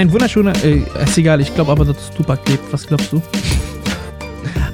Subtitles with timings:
[0.00, 2.72] Ein wunderschöner, äh, ist egal, ich glaube aber, dass Tupac lebt.
[2.72, 3.20] Was glaubst du?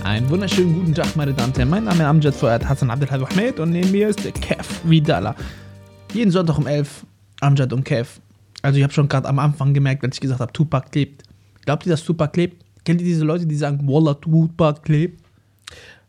[0.04, 1.68] Einen wunderschönen guten Tag, meine Damen und Herren.
[1.68, 5.34] Mein Name ist Amjad Fuad Hassan Abdelhad Ahmed und neben mir ist der Kev Vidala.
[6.12, 7.04] Jeden Sonntag um 11
[7.40, 8.20] Amjad und Kev.
[8.62, 11.24] Also ich habe schon gerade am Anfang gemerkt, als ich gesagt habe, Tupac lebt.
[11.64, 12.64] Glaubt ihr, dass Tupac lebt?
[12.84, 15.25] Kennt ihr diese Leute, die sagen, Wallah, Tupac lebt?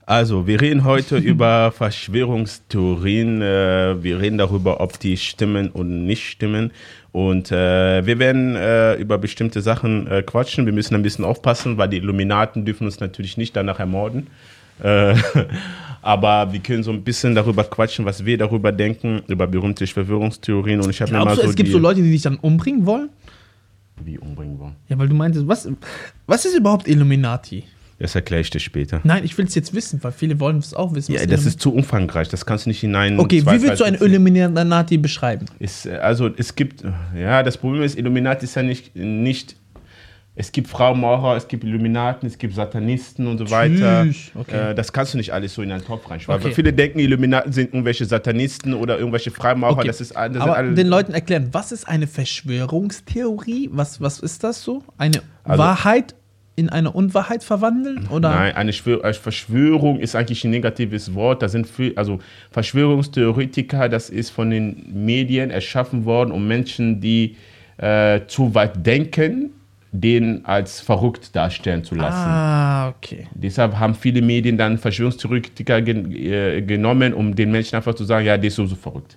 [0.08, 3.42] Also, wir reden heute über Verschwörungstheorien.
[3.42, 6.72] Äh, wir reden darüber, ob die stimmen und nicht stimmen.
[7.12, 10.66] Und äh, wir werden äh, über bestimmte Sachen äh, quatschen.
[10.66, 14.28] Wir müssen ein bisschen aufpassen, weil die Illuminaten dürfen uns natürlich nicht danach ermorden.
[14.82, 15.16] Äh,
[16.02, 20.80] aber wir können so ein bisschen darüber quatschen, was wir darüber denken, über berühmte Verschwörungstheorien.
[20.80, 23.10] Und ich habe mir mal so es gibt so Leute, die dich dann umbringen wollen?
[24.06, 24.76] wie umbringen wollen.
[24.88, 25.68] Ja, weil du meintest, was,
[26.28, 27.64] was ist überhaupt Illuminati?
[28.00, 29.02] Das erkläre ich dir später.
[29.04, 31.14] Nein, ich will es jetzt wissen, weil viele wollen es auch wissen.
[31.14, 32.30] Ja, das ist zu umfangreich.
[32.30, 33.20] Das kannst du nicht hinein.
[33.20, 35.48] Okay, wie willst du ein Illuminati beschreiben?
[35.58, 36.84] Ist, äh, also es gibt,
[37.16, 39.56] ja, das Problem ist, Illuminati ist ja nicht, nicht
[40.40, 44.04] es gibt Fraumaurer, es gibt Illuminaten, es gibt Satanisten und so weiter.
[44.06, 44.70] Tschüss, okay.
[44.70, 46.40] Äh, das kannst du nicht alles so in einen Topf reinschreiben.
[46.40, 46.50] Okay.
[46.50, 49.80] Weil viele denken, Illuminaten sind irgendwelche Satanisten oder irgendwelche Freimaurer.
[49.80, 49.88] Okay.
[49.88, 53.70] Das ist, das Aber den Leuten erklären, was ist eine Verschwörungstheorie?
[53.72, 54.84] Was, was ist das so?
[55.00, 56.14] Eine Also- Wahrheit
[56.58, 58.08] in eine Unwahrheit verwandeln?
[58.08, 58.32] Oder?
[58.32, 61.44] Nein, eine eine Verschwörung ist eigentlich ein negatives Wort.
[61.44, 62.20] Das sind viel, also
[62.50, 67.38] Verschwörungstheoretiker, das ist von den Medien erschaffen worden, um Menschen, die
[67.78, 69.52] äh, zu weit denken,
[69.92, 72.28] den als verrückt darstellen zu lassen.
[72.28, 73.28] Ah, okay.
[73.36, 78.26] Deshalb haben viele Medien dann Verschwörungstheoretiker gen äh, genommen, um den Menschen einfach zu sagen,
[78.26, 79.16] ja, der ist so, so verrückt.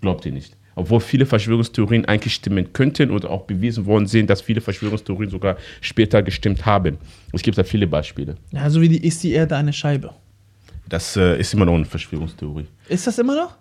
[0.00, 0.56] Glaubt ihr nicht.
[0.80, 5.58] Obwohl viele Verschwörungstheorien eigentlich stimmen könnten und auch bewiesen worden sind, dass viele Verschwörungstheorien sogar
[5.82, 6.96] später gestimmt haben.
[7.34, 8.36] Es gibt da viele Beispiele.
[8.50, 10.14] Ja, so wie die, ist die Erde eine Scheibe.
[10.88, 12.66] Das äh, ist immer noch eine Verschwörungstheorie.
[12.88, 13.58] Ist das immer noch?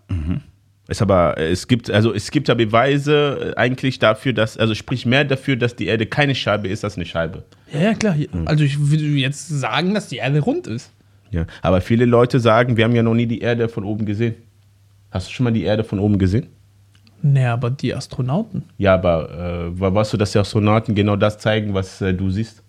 [0.87, 5.05] Es aber es gibt also es gibt ja Beweise äh, eigentlich dafür, dass also sprich
[5.05, 7.43] mehr dafür, dass die Erde keine Scheibe ist als eine Scheibe.
[7.73, 8.15] Ja, ja, klar.
[8.15, 8.47] Mhm.
[8.47, 10.91] Also ich würde jetzt sagen, dass die Erde rund ist.
[11.31, 14.35] Ja, aber viele Leute sagen, wir haben ja noch nie die Erde von oben gesehen.
[15.11, 16.47] Hast du schon mal die Erde von oben gesehen?
[17.21, 18.63] Nee, aber die Astronauten.
[18.77, 19.29] Ja, aber
[19.71, 22.63] äh, weißt du, dass die Astronauten genau das zeigen, was äh, du siehst?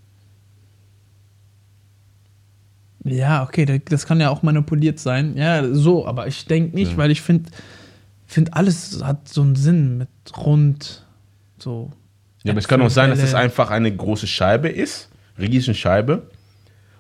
[3.05, 5.37] Ja, okay, da- das kann ja auch manipuliert sein.
[5.37, 7.51] Ja, so, aber ich denke nicht, weil ich finde,
[8.27, 11.07] find alles hat so einen Sinn mit rund,
[11.59, 11.91] so.
[12.45, 16.23] Ja, aber es kann auch sein, dass es einfach eine große Scheibe ist, Riesenscheibe.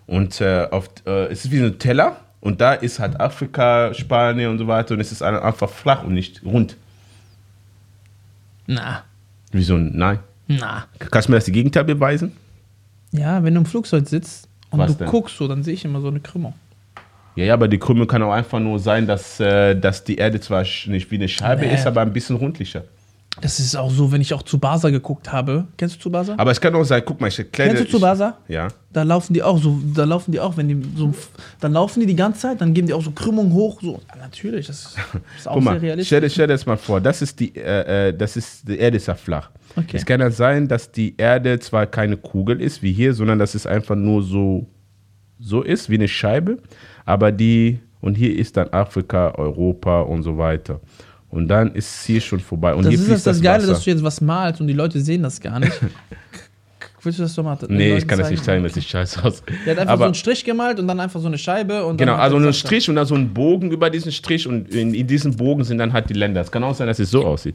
[0.06, 4.50] Und äh, auf, äh, es ist wie ein Teller und da ist halt Afrika, Spanien
[4.50, 6.76] und so weiter und es ist einfach flach und nicht rund.
[8.72, 9.02] Na,
[9.50, 9.76] Wieso?
[9.76, 10.20] Nein.
[10.46, 10.84] na.
[11.10, 12.32] Kannst du mir das die Gegenteil beweisen?
[13.10, 15.08] Ja, wenn du im Flugzeug sitzt und Was du denn?
[15.08, 16.54] guckst so, dann sehe ich immer so eine Krümmung.
[17.34, 20.38] Ja, ja, aber die Krümmel kann auch einfach nur sein, dass, äh, dass die Erde
[20.40, 21.74] zwar nicht wie eine Scheibe Nee.
[21.74, 22.84] ist, aber ein bisschen rundlicher.
[23.40, 25.68] Das ist auch so, wenn ich auch Tsubasa geguckt habe.
[25.76, 26.34] Kennst du Tsubasa?
[26.36, 28.38] Aber es kann auch sein, guck mal, ich erkläre Kennst du Tsubasa?
[28.48, 28.68] Ja.
[28.92, 31.14] Da laufen die auch so, da laufen die auch, wenn die so,
[31.60, 34.00] dann laufen die die ganze Zeit, dann geben die auch so Krümmung hoch, so.
[34.08, 34.96] Ja, natürlich, das ist,
[35.38, 36.08] ist auch Guck sehr mal, realistisch.
[36.08, 38.78] stell dir, stell dir das mal vor, das ist die, äh, äh, das ist, die
[38.78, 39.50] Erde ist ja flach.
[39.76, 39.96] Okay.
[39.96, 43.54] Es kann ja sein, dass die Erde zwar keine Kugel ist wie hier, sondern dass
[43.54, 44.66] es einfach nur so,
[45.38, 46.58] so ist, wie eine Scheibe,
[47.06, 50.80] aber die, und hier ist dann Afrika, Europa und so weiter.
[51.30, 52.74] Und dann ist hier schon vorbei.
[52.74, 53.72] Und Das hier ist fließt das, das Geile, Wasser.
[53.74, 55.72] dass du jetzt was malst und die Leute sehen das gar nicht.
[57.02, 57.56] Willst du das doch mal?
[57.56, 59.42] den Nee, ich kann das nicht zeigen, das sieht scheiße aus.
[59.64, 61.96] Der hat einfach aber, so einen Strich gemalt und dann einfach so eine Scheibe und
[61.96, 64.68] Genau, also nur ein gesagt, Strich und dann so ein Bogen über diesen Strich und
[64.74, 66.42] in, in diesem Bogen sind dann halt die Länder.
[66.42, 67.54] Es kann auch sein, dass es so aussieht.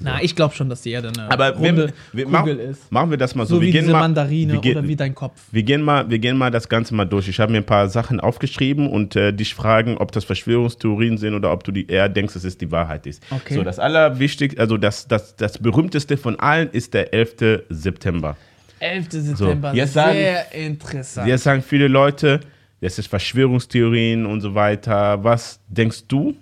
[0.00, 2.90] Na, ich glaube schon, dass die Erde eine Aber runde wir, wir Kugel machen, ist.
[2.92, 3.54] machen wir das mal so.
[3.56, 5.40] So wir wie gehen diese mal, Mandarine wir gehen, oder wie dein Kopf.
[5.52, 7.28] Wir gehen, mal, wir gehen mal das Ganze mal durch.
[7.28, 11.34] Ich habe mir ein paar Sachen aufgeschrieben und äh, dich fragen, ob das Verschwörungstheorien sind
[11.34, 13.22] oder ob du die eher denkst, dass es die Wahrheit ist.
[13.30, 13.54] Okay.
[13.54, 17.62] So, das Allerwichtigste, also das, das, das berühmteste von allen ist der 11.
[17.68, 18.36] September.
[18.80, 19.06] 11.
[19.10, 21.28] September, jetzt sagen- sehr interessant.
[21.28, 22.40] Jetzt sagen viele Leute,
[22.80, 25.22] das ist Verschwörungstheorien und so weiter.
[25.22, 26.34] Was denkst du?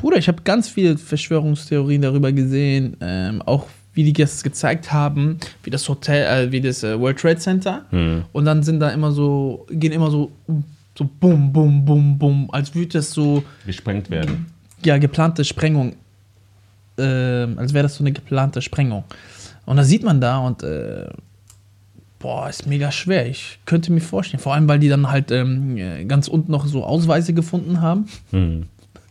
[0.00, 5.36] Bruder, ich habe ganz viele Verschwörungstheorien darüber gesehen, ähm, auch wie die das gezeigt haben,
[5.62, 7.84] wie das Hotel, äh, wie das äh, World Trade Center.
[7.90, 8.24] Hm.
[8.32, 10.32] Und dann sind da immer so, gehen immer so,
[10.96, 14.46] so bum, bum, bum, bum, als würde das so, Gesprengt werden.
[14.86, 15.96] ja, geplante Sprengung,
[16.96, 19.04] ähm, als wäre das so eine geplante Sprengung.
[19.66, 21.10] Und da sieht man da und, äh,
[22.20, 23.28] boah, ist mega schwer.
[23.28, 26.64] Ich könnte mir vorstellen, vor allem, weil die dann halt ähm, äh, ganz unten noch
[26.64, 28.06] so Ausweise gefunden haben.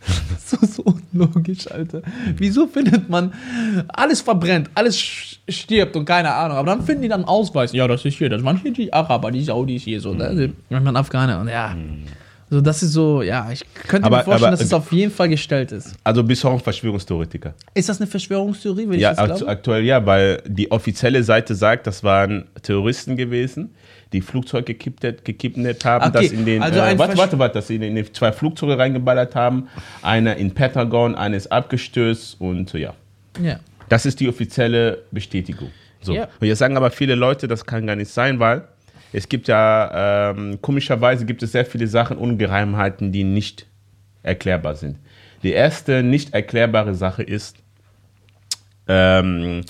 [0.02, 0.16] Hm.
[0.50, 2.02] So, so unlogisch, Alter.
[2.38, 3.34] Wieso findet man,
[3.90, 4.98] alles verbrennt, alles
[5.48, 7.72] stirbt und keine Ahnung, aber dann finden die dann Ausweis.
[7.72, 10.52] Ja, das ist hier, das waren hier die Araber, die Saudis hier so, ne?
[10.70, 11.76] wenn man Afghaner und ja.
[12.50, 15.12] So, das ist so, ja, ich könnte Aber- mir vorstellen, aber- dass es auf jeden
[15.12, 15.94] Fall gestellt ist.
[16.04, 17.54] Also bist du auch ein Verschwörungstheoretiker?
[17.76, 19.52] Ist das eine Verschwörungstheorie, wenn Ja, ich das aktu glaube?
[19.52, 23.70] aktuell ja, weil die offizielle Seite sagt, das waren Terroristen gewesen,
[24.14, 27.68] die Flugzeug gekidnappt, gekidnappt haben, Okay, das in den, also äh, warte, warte, warte, dass
[27.68, 29.70] sie in den zwei Flugzeuge reingeballert haben,
[30.02, 32.94] einer in Pentagon, einer ist abgestürzt und ja.
[33.42, 33.60] Ja.
[33.88, 35.70] Das ist die offizielle Bestätigung.
[36.02, 36.14] So.
[36.14, 36.28] Ja.
[36.40, 38.64] Und jetzt sagen aber viele Leute, das kann gar nicht sein, weil
[39.12, 43.66] es gibt ja, ähm, komischerweise gibt es sehr viele Sachen, Ungeheimheiten, die nicht
[44.24, 44.98] erklärbar sind.
[45.44, 47.58] Die erste nicht erklärbare Sache ist,
[48.88, 49.62] ähm,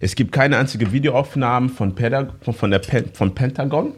[0.00, 3.92] es gibt keine einzige Videoaufnahmen von, von, der Pen von Pentagon.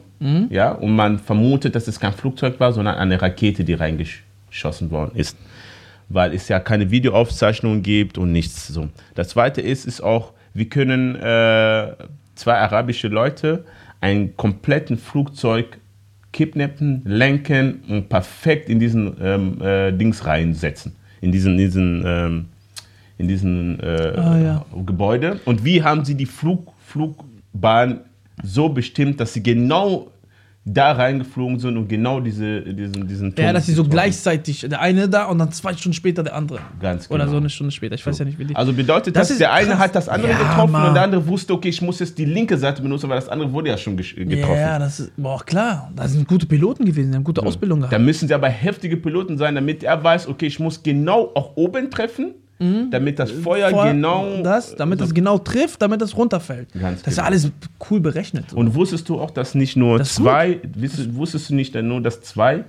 [0.50, 5.12] Ja, und man vermutet, dass es kein Flugzeug war, sondern eine Rakete, die reingeschossen worden
[5.14, 5.36] ist.
[6.08, 8.88] Weil es ja keine Videoaufzeichnungen gibt und nichts so.
[9.14, 11.94] Das zweite ist, ist auch, wir können äh,
[12.34, 13.64] zwei arabische Leute
[14.00, 15.78] einen kompletten Flugzeug
[16.32, 20.96] kidnappen, lenken und perfekt in diesen ähm, äh, Dings reinsetzen.
[21.20, 22.46] In diesen, diesen, ähm,
[23.18, 24.64] in diesen äh, Ah, ja.
[24.86, 25.40] Gebäude.
[25.44, 28.00] Und wie haben sie die Flug, Flugbahn
[28.42, 30.08] so bestimmt, dass sie genau
[30.64, 34.80] da reingeflogen sind und genau diese, diesen, diesen Ja, Turm dass sie so gleichzeitig, der
[34.80, 36.60] eine da und dann zwei Stunden später der andere.
[36.80, 37.32] Ganz Oder genau.
[37.32, 37.96] so eine Stunde später.
[37.96, 38.54] Ich weiß ja nicht, wie die.
[38.54, 39.78] Also bedeutet Das das, ist der eine krass.
[39.80, 40.88] hat das andere Ja, getroffen Mann.
[40.88, 43.52] und der andere wusste, okay, ich muss jetzt die linke Seite benutzen, weil das andere
[43.52, 44.38] wurde ja schon getroffen.
[44.56, 45.90] ja, das ist, boah, klar.
[45.96, 48.04] Da sind gute Piloten gewesen, die haben gute Ausbildung Da gehabt.
[48.04, 51.90] müssen sie aber heftige Piloten sein, damit er weiß, okay, ich muss genau auch oben
[51.90, 52.34] treffen,
[52.90, 53.74] damit das Feuer Mhm.
[53.74, 54.42] Vor- genau.
[54.42, 56.68] Das, damit das genau trifft, damit das runterfällt.
[56.78, 57.26] Ganz das ist genau.
[57.26, 57.50] alles
[57.90, 58.50] cool berechnet.
[58.50, 58.56] So.
[58.56, 62.00] Und wusstest du auch, dass nicht nur Das ist zwei, wusstest, wusstest du nicht nur,
[62.00, 62.64] dass zwei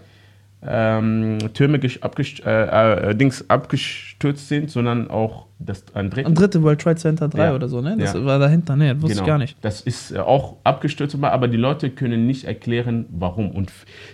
[0.67, 6.25] ähm, Türme abgest äh, äh, Dings abgestürzt sind, sondern auch das, ein drittes.
[6.29, 7.55] Ein dritte World Trade Center 3 Ja.
[7.55, 7.95] oder so, ne?
[7.97, 8.25] Das Ja.
[8.25, 8.93] war dahinter, ne?
[8.93, 9.55] Das wusste ich gar nicht.
[9.61, 13.51] Das ist äh, auch abgestürzt, aber die Leute können nicht erklären, warum.
[13.51, 13.71] Und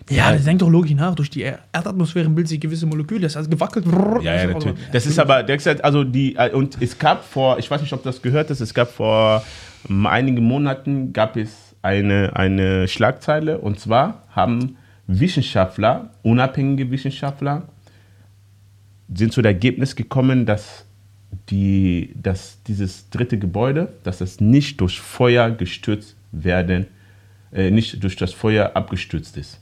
[0.09, 1.15] Ja, das denkt doch logisch nach.
[1.15, 3.21] Durch die Er- Erdatmosphäre bilden sich gewisse Moleküle.
[3.21, 3.85] Das heißt gewackelt.
[4.21, 4.77] Ja, ja, natürlich.
[4.91, 7.93] Das ist aber, der gesagt, also die, äh, und es gab vor, ich weiß nicht,
[7.93, 9.43] ob du das gehört hast, es gab vor
[9.89, 14.75] ähm, einigen Monaten gab es eine, eine Schlagzeile und zwar haben
[15.09, 17.63] Wissenschaftler, unabhängige Wissenschaftler,
[19.13, 20.85] sind zu dem Ergebnis gekommen, dass,
[21.49, 26.85] die, dass dieses dritte Gebäude, dass das nicht durch Feuer gestürzt werden,
[27.51, 29.59] äh, nicht durch das Feuer abgestürzt ist.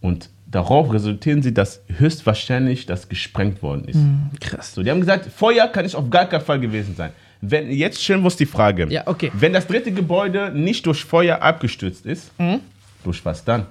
[0.00, 3.98] Und darauf resultieren sie, dass höchstwahrscheinlich das gesprengt worden ist.
[4.40, 4.74] Krass.
[4.74, 7.10] So, die haben gesagt, Feuer kann es auf gar keinen Fall gewesen sein.
[7.40, 8.88] Wenn, jetzt stellen wir uns die Frage.
[8.88, 9.30] Ja, okay.
[9.34, 12.60] Wenn das dritte Gebäude nicht durch Feuer abgestürzt ist, Mhm.
[13.04, 13.66] durch was dann?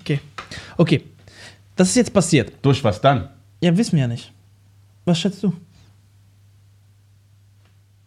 [0.00, 0.20] Okay.
[0.76, 1.02] Okay.
[1.76, 2.52] Das ist jetzt passiert.
[2.62, 3.28] Durch was dann?
[3.60, 4.32] Ja, wissen wir ja nicht.
[5.04, 5.52] Was schätzt du?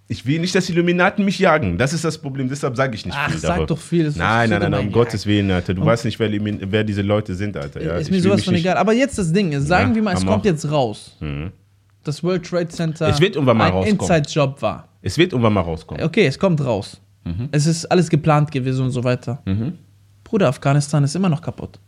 [0.10, 1.78] Ich will nicht, dass die Illuminaten mich jagen.
[1.78, 2.48] Das ist das Problem.
[2.48, 3.66] Deshalb sage ich nicht Ach, viel sag darüber.
[3.68, 4.88] doch viel, das Nein, nein, nein, gemein.
[4.88, 5.74] um Gottes Willen, Alter.
[5.74, 6.32] Du weißt nicht, wer,
[6.72, 7.84] wer diese Leute sind, Alter.
[7.84, 8.78] Ja, ist mir sowas von egal.
[8.78, 10.46] Aber jetzt das Ding ist, sagen Ja, wir mal, es kommt auch.
[10.46, 11.18] jetzt raus.
[12.06, 13.84] Das World Trade Center Es wird irgendwann mal ein.
[13.84, 14.88] Inside-Job war.
[15.02, 16.02] Es wird irgendwann mal rauskommen.
[16.06, 17.02] Okay, es kommt raus.
[17.26, 17.50] Mhm.
[17.52, 19.42] Es ist alles geplant gewesen und so weiter.
[20.28, 21.80] Bruder, Afghanistan ist immer noch kaputt.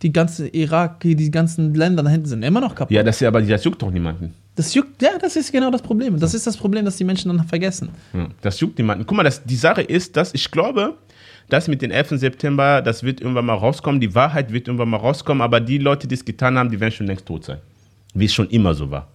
[0.00, 2.90] Die ganze Irak, die ganzen Länder da hinten sind immer noch kaputt.
[2.90, 4.32] Ja, das, ja, aber das juckt doch niemanden.
[4.54, 6.18] Das juckt, ja, das ist genau das Problem.
[6.18, 7.90] Das ist das Problem, dass die Menschen dann vergessen.
[8.14, 9.04] Ja, das juckt niemanden.
[9.04, 10.94] Guck mal, das, die Sache ist, dass ich glaube,
[11.50, 12.10] das mit dem 11.
[12.18, 14.00] September, das wird irgendwann mal rauskommen.
[14.00, 16.92] Die Wahrheit wird irgendwann mal rauskommen, aber die Leute, die es getan haben, die werden
[16.92, 17.58] schon längst tot sein.
[18.14, 19.06] Wie es schon immer so war.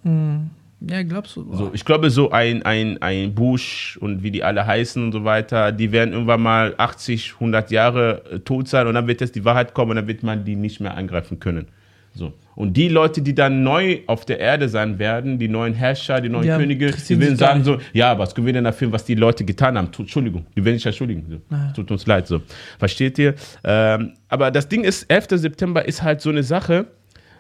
[0.90, 1.54] Ja, glaubst du?
[1.54, 5.24] So, ich glaube, so ein, ein, ein Bush und wie die alle heißen und so
[5.24, 9.36] weiter, die werden irgendwann mal 80, 100 Jahre äh, tot sein und dann wird jetzt
[9.36, 11.68] die Wahrheit kommen und dann wird man die nicht mehr angreifen können.
[12.16, 12.34] So.
[12.56, 16.30] Und die Leute, die dann neu auf der Erde sein werden, die neuen Herrscher, die
[16.30, 19.16] neuen Ja, Könige, die werden sagen so, ja, was können wir denn dafür, was die
[19.16, 19.90] Leute getan haben?
[19.98, 21.26] Entschuldigung, die werden sich entschuldigen.
[21.28, 21.56] So.
[21.56, 21.72] Ja.
[21.72, 22.28] Tut uns leid.
[22.28, 22.42] So.
[22.78, 23.34] Versteht ihr?
[23.64, 25.28] Ähm, aber das Ding ist, 11.
[25.32, 26.86] September ist halt so eine Sache,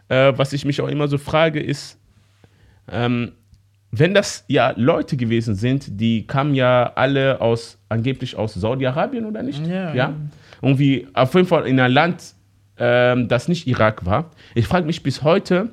[0.10, 2.00] äh, was ich mich auch immer so frage, ist,
[2.92, 3.34] ähm,
[3.92, 9.44] wenn das ja Leute gewesen sind, die kamen ja alle aus, angeblich aus Saudi-Arabien oder
[9.44, 9.66] nicht?
[9.68, 9.94] Ja.
[9.94, 10.14] ja.
[10.62, 12.34] Irgendwie auf jeden Fall in einem Land,
[12.78, 14.32] ähm, das nicht Irak war.
[14.56, 15.70] Ich frage mich bis heute,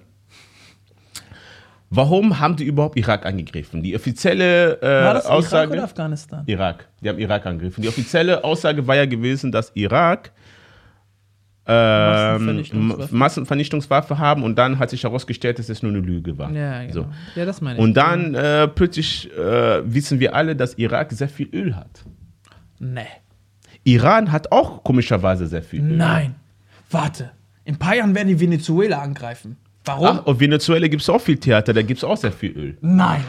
[1.88, 3.82] warum haben die überhaupt Irak angegriffen?
[3.82, 5.72] Die offizielle äh, War das Irak Aussage.
[5.72, 6.42] oder Afghanistan?
[6.46, 6.88] Irak.
[7.00, 7.80] Die haben Irak angegriffen.
[7.80, 10.30] Die offizielle Aussage war ja gewesen, dass Irak
[11.66, 13.14] Massenvernichtungswaffe.
[13.14, 16.50] Massenvernichtungswaffe haben und dann hat sich herausgestellt, dass es nur eine Lüge war.
[16.52, 16.92] Ja, genau.
[16.92, 17.06] So.
[17.36, 17.82] Ja, das meine ich.
[17.82, 22.04] Und dann äh, plötzlich äh, wissen wir alle, dass Irak sehr viel Öl hat.
[22.78, 23.06] nee.
[23.82, 25.96] Iran hat auch komischerweise sehr viel Öl.
[25.96, 26.34] Nein.
[26.90, 27.30] Warte.
[27.64, 29.56] In ein paar Jahren werden die Venezuela angreifen.
[29.86, 30.06] Warum?
[30.06, 32.78] Ach, und Venezuela gibt es auch viel Theater, da gibt es auch sehr viel Öl.
[32.82, 33.24] Nein.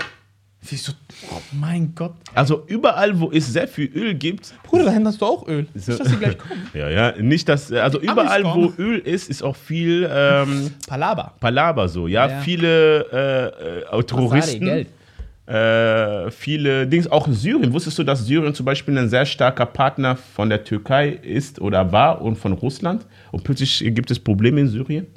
[0.64, 0.92] Siehst du,
[1.32, 2.14] oh mein Gott.
[2.36, 4.54] Also überall, wo es sehr viel Öl gibt.
[4.64, 5.66] Bruder, da hinten hast du auch Öl.
[5.74, 6.62] So- Nicht, dass die gleich kommen.
[6.76, 8.72] Ja, ja, nicht das, also überall, wo.
[8.78, 11.34] Öl ist, ist auch viel ähm, Palaber.
[11.40, 12.30] Palaber so, ja.
[12.30, 12.40] Ja.
[12.42, 14.60] Viele äh, äh.
[14.60, 14.88] Geld.
[15.48, 17.74] Äh, viele Dings, auch in Syrien.
[17.74, 21.92] Wusstest du, dass Syrien zum Beispiel ein sehr starker Partner von der Türkei ist oder
[21.92, 23.06] war und von Russland?
[23.32, 25.08] Und plötzlich gibt es Probleme in Syrien.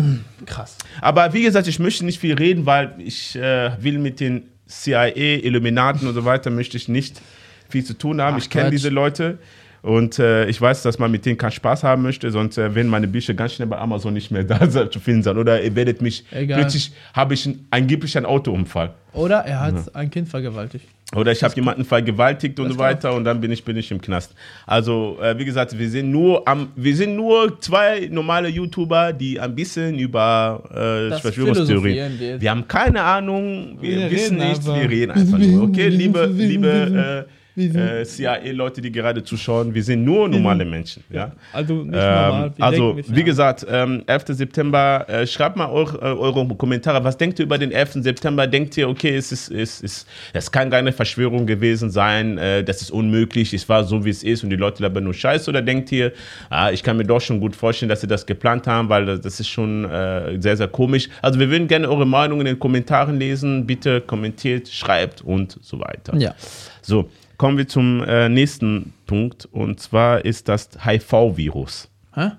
[0.46, 0.78] Krass.
[1.02, 5.42] Aber wie gesagt, ich möchte nicht viel reden, weil ich äh, will mit den CIA,
[5.42, 7.20] Illuminaten und so weiter, möchte ich nicht
[7.68, 8.34] viel zu tun haben.
[8.34, 9.38] Ach, ich kenne diese Leute
[9.84, 12.88] und äh, ich weiß, dass man mit denen keinen Spaß haben möchte, sonst äh, werden
[12.88, 15.36] meine Bücher ganz schnell bei Amazon nicht mehr da zu finden sein.
[15.36, 16.58] Oder ihr werdet mich, Egal.
[16.58, 18.94] plötzlich habe ich ein, angeblich einen Autounfall.
[19.12, 20.86] Oder er hat ein Kind vergewaltigt.
[21.14, 24.00] Oder ich habe jemanden vergewaltigt und so weiter und dann bin ich, bin ich im
[24.00, 24.34] Knast.
[24.66, 29.38] Also, äh, wie gesagt, wir sind nur am, wir sind nur zwei normale YouTuber, die
[29.38, 32.40] ein bisschen über äh, Verschwörungstheorien.
[32.40, 32.50] wir.
[32.50, 35.64] Haben keine Ahnung, wir, Wir wissen reden nichts, wir reden einfach nur.
[35.64, 41.04] Okay, liebe, liebe äh, äh, CIA-Leute, die gerade zuschauen, wir sind nur normale Menschen.
[41.10, 41.32] Ja?
[41.52, 42.46] Also nicht normal.
[42.46, 44.24] Ähm, Wir also, denken, wir wie gesagt, ähm, 11.
[44.28, 47.02] September, äh, schreibt mal eure, äh, eure Kommentare.
[47.04, 48.02] Was denkt ihr über den 11.
[48.02, 48.46] September?
[48.46, 52.82] Denkt ihr, okay, es, ist, es, ist, es kann keine Verschwörung gewesen sein, äh, das
[52.82, 55.48] ist unmöglich, es war so, wie es ist und die Leute labern nur Scheiße?
[55.50, 56.12] Oder denkt ihr,
[56.50, 59.20] ah, ich kann mir doch schon gut vorstellen, dass sie das geplant haben, weil das,
[59.20, 61.08] das ist schon äh, sehr, sehr komisch.
[61.22, 63.66] Also, wir würden gerne eure Meinung in den Kommentaren lesen.
[63.66, 66.16] Bitte kommentiert, schreibt und so weiter.
[66.16, 66.34] Ja.
[66.82, 67.08] So,
[67.44, 71.90] kommen wir zum äh, nächsten Punkt und zwar ist das HIV-Virus.
[72.14, 72.30] Hä?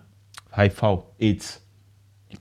[0.56, 1.64] HIV, AIDS.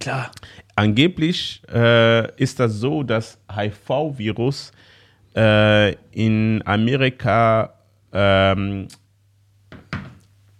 [0.01, 0.31] Klar.
[0.75, 4.73] Angeblich äh, ist das so, dass HIV-Virus
[5.37, 7.75] äh, in Amerika
[8.15, 8.89] ähm,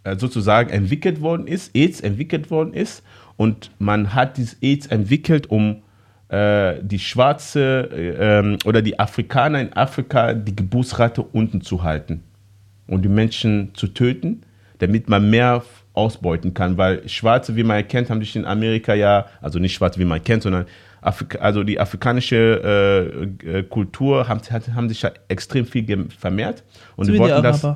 [0.03, 3.03] äh, sozusagen entwickelt worden ist, AIDS entwickelt worden ist
[3.39, 5.83] und man hat dieses AIDS entwickelt, um
[6.83, 12.23] die schwarze äh, ähm, oder die Afrikaner in Afrika die Geburtsrate unten zu halten
[12.87, 14.43] und die Menschen zu töten,
[14.79, 15.63] damit man mehr
[15.93, 16.77] ausbeuten kann.
[16.77, 20.23] Weil Schwarze, wie man erkennt, haben sich in Amerika ja, also nicht Schwarze, wie man
[20.23, 20.67] kennt, sondern
[21.01, 24.41] Afrika, also die afrikanische äh, äh, Kultur haben,
[24.75, 26.65] haben sich ja extrem viel vermehrt
[26.97, 27.67] und So die wollten das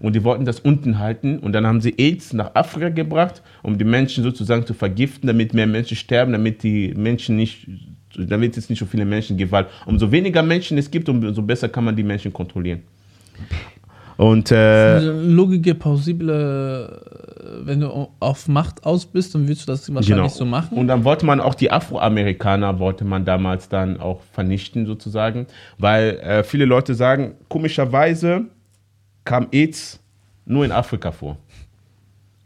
[0.00, 3.78] und die wollten das unten halten und dann haben sie AIDS nach Afrika gebracht, um
[3.78, 7.66] die Menschen sozusagen zu vergiften, damit mehr Menschen sterben, damit die Menschen nicht,
[8.26, 11.68] damit es nicht so viele Menschen gibt, weil umso weniger Menschen es gibt, umso besser
[11.68, 12.82] kann man die Menschen kontrollieren.
[14.18, 19.94] Und äh, Logik, plausible, äh, wenn du auf Macht aus bist, dann willst du das
[19.94, 20.70] wahrscheinlich so machen.
[20.70, 20.80] Genau.
[20.80, 25.46] Und dann wollte man auch die Afroamerikaner, wollte man damals dann auch vernichten sozusagen,
[25.78, 28.46] weil äh, viele Leute sagen, komischerweise
[29.24, 30.00] kam AIDS
[30.46, 31.38] nur in Afrika vor.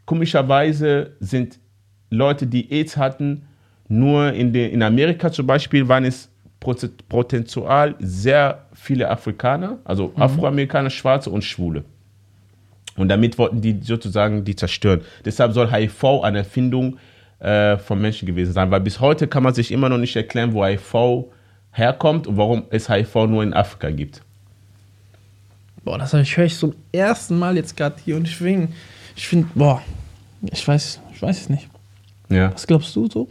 [0.05, 1.57] Komischerweise sind
[2.11, 3.47] Leute, die AIDS hatten,
[3.87, 6.29] nur in, den, in Amerika zum Beispiel, waren es
[6.61, 11.83] proze- prozentual sehr viele Afrikaner, also Afroamerikaner, Schwarze und Schwule.
[12.95, 15.01] Und damit wollten die sozusagen die zerstören.
[15.25, 16.97] Deshalb soll HIV eine Erfindung
[17.39, 20.53] äh, von Menschen gewesen sein, weil bis heute kann man sich immer noch nicht erklären,
[20.53, 21.25] wo HIV
[21.71, 24.21] herkommt und warum es HIV nur in Afrika gibt.
[25.83, 28.73] Boah, das höre ich, zum ersten Mal jetzt gerade hier und deswegen,
[29.15, 29.81] ich finde, boah,
[30.41, 31.67] ich weiß, ich weiß es nicht.
[32.33, 32.51] Ja.
[32.53, 33.27] Was glaubst du so?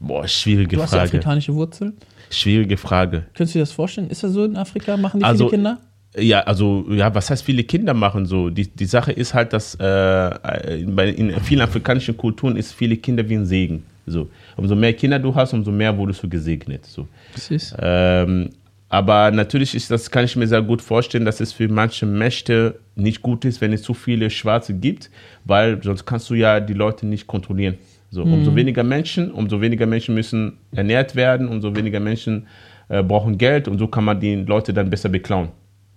[0.00, 1.10] Boah, schwierige Du hast ja Frage.
[1.10, 1.94] afrikanische Wurzeln.
[2.30, 3.24] Schwierige Frage.
[3.34, 4.10] Könntest du dir das vorstellen?
[4.10, 4.96] Ist das so in Afrika?
[4.96, 5.78] Machen die Also, viele Kinder?
[6.18, 8.48] Ja, also, ja, was heißt viele Kinder machen so?
[8.48, 13.34] Die, die Sache ist halt, dass äh, in vielen afrikanischen Kulturen ist viele Kinder wie
[13.34, 13.82] ein Segen.
[14.06, 14.28] So.
[14.56, 16.86] Umso mehr Kinder du hast, umso mehr wurdest du gesegnet.
[16.86, 17.06] So.
[17.34, 17.74] Süß.
[17.80, 18.50] Ähm,
[18.88, 22.78] aber natürlich ist das, kann ich mir sehr gut vorstellen, dass es für manche Mächte
[22.94, 25.10] nicht gut ist, wenn es zu viele Schwarze gibt,
[25.44, 27.74] weil sonst kannst du ja die Leute nicht kontrollieren.
[28.10, 32.46] So, umso weniger Menschen, umso weniger Menschen müssen ernährt werden, umso weniger Menschen
[32.88, 35.48] äh, brauchen Geld und so kann man die Leute dann besser beklauen.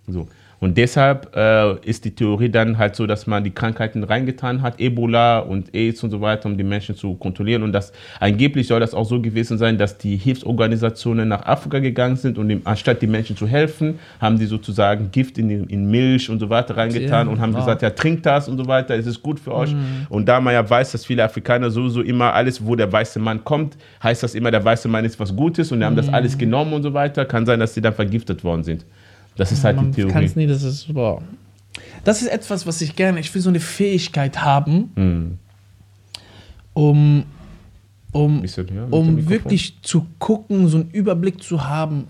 [0.07, 0.27] So.
[0.59, 4.79] Und deshalb äh, ist die Theorie dann halt so, dass man die Krankheiten reingetan hat,
[4.79, 7.63] Ebola und AIDS und so weiter, um die Menschen zu kontrollieren.
[7.63, 12.17] Und das angeblich soll das auch so gewesen sein, dass die Hilfsorganisationen nach Afrika gegangen
[12.17, 16.29] sind und dem, anstatt die Menschen zu helfen, haben die sozusagen Gift in, in Milch
[16.29, 17.61] und so weiter reingetan Ja, und haben wow.
[17.61, 19.73] gesagt, ja, trinkt das und so weiter, es ist gut für euch.
[20.09, 23.43] Und da man ja weiß, dass viele Afrikaner sowieso immer alles, wo der weiße Mann
[23.43, 26.37] kommt, heißt das immer, der weiße Mann ist was Gutes und die haben das alles
[26.37, 28.85] genommen und so weiter, kann sein, dass sie dann vergiftet worden sind.
[29.35, 30.25] Das ist halt Man die Theorie.
[30.25, 31.21] es nie, das ist, boah.
[32.03, 35.37] Das ist etwas, was ich gerne, ich will so eine Fähigkeit haben, Hm.
[36.73, 37.23] um,
[38.11, 42.07] um, Bisschen, ja, um wirklich zu gucken, so einen Überblick zu haben,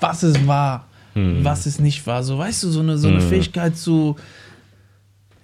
[0.00, 1.44] was es war, Hm.
[1.44, 2.22] was es nicht war.
[2.22, 4.16] So, weißt du, so eine, so eine Fähigkeit zu,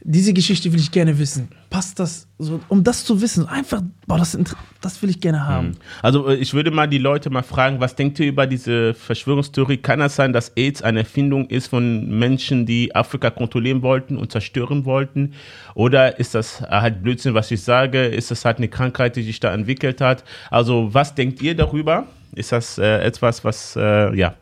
[0.02, 1.48] diese Geschichte will ich gerne wissen.
[1.68, 4.36] Passt das so, um das zu wissen, einfach, boah, das,
[4.80, 5.72] das will ich gerne haben.
[6.02, 9.76] Also äh, ich würde mal die Leute mal fragen, was denkt ihr über diese Verschwörungstheorie?
[9.76, 14.32] Kann es sein, dass AIDS eine Erfindung ist von Menschen, die Afrika kontrollieren wollten und
[14.32, 15.34] zerstören wollten?
[15.74, 18.06] Oder ist das halt Blödsinn, was ich sage?
[18.06, 20.24] Ist das halt eine Krankheit, die sich da entwickelt hat?
[20.50, 22.06] Also was denkt ihr darüber?
[22.34, 24.34] Ist das äh, etwas, was, äh, ja,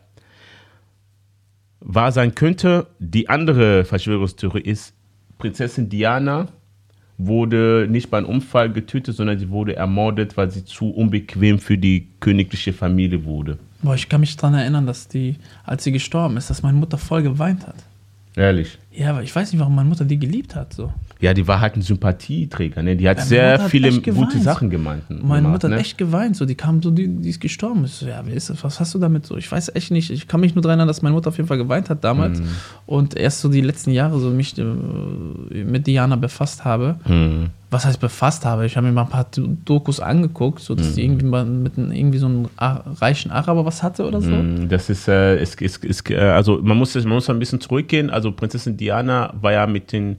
[1.81, 2.87] wahr sein könnte?
[2.99, 4.93] Die andere Verschwörungstheorie ist,
[5.39, 6.47] Prinzessin Diana
[7.17, 11.77] wurde nicht bei einem Unfall getötet, sondern sie wurde ermordet, weil sie zu unbequem für
[11.77, 13.57] die königliche Familie wurde.
[13.81, 16.97] Boah, ich kann mich daran erinnern, dass die, als sie gestorben ist, dass meine Mutter
[16.97, 17.75] voll geweint hat.
[18.35, 18.77] Ehrlich.
[18.99, 20.73] Ja, aber ich weiß nicht, warum meine Mutter die geliebt hat.
[20.73, 20.91] So.
[21.21, 22.97] Ja, die war halt ein Sympathieträger, ne?
[22.97, 24.39] Die hat Ja, sehr hat viele gute.
[24.39, 25.03] Sachen gemeint.
[25.09, 25.79] Meine gemacht, Mutter hat ne?
[25.79, 26.35] echt geweint.
[26.35, 27.85] So, die kam so, die, die ist gestorben.
[27.85, 28.61] Ich so, ja, wer ist das?
[28.63, 29.37] Was hast du damit so?
[29.37, 30.09] Ich weiß echt nicht.
[30.11, 32.41] Ich kann mich nur daran erinnern, dass meine Mutter auf jeden Fall geweint hat damals.
[32.41, 32.47] Mhm.
[32.85, 34.63] Und erst so die letzten Jahre so mich äh,
[35.63, 36.97] mit Diana befasst habe.
[37.05, 37.51] Hm.
[37.71, 38.65] Was heißt befasst habe?
[38.65, 39.27] Ich habe mir mal ein paar
[39.63, 41.05] Dokus angeguckt, so dass die Mhm.
[41.11, 44.31] irgendwie mal mit einem, irgendwie so einem reichen Araber was hatte oder so.
[44.31, 48.09] Mm, Das ist, äh, ist, ist, ist also man muss, man muss ein bisschen zurückgehen.
[48.09, 50.17] Also Prinzessin Diana war ja mit dem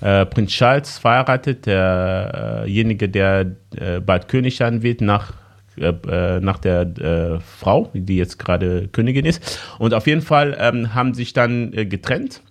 [0.00, 5.32] äh, Prinz Charles verheiratet, derjenige, der äh, bald König sein wird nach
[5.80, 9.60] äh, äh, nach der äh, Frau, die jetzt gerade Königin ist.
[9.78, 12.42] Und auf jeden Fall ähm, haben sich dann äh, getrennt.